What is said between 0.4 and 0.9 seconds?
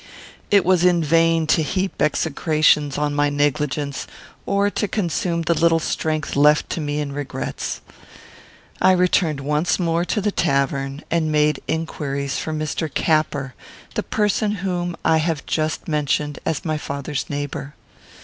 It was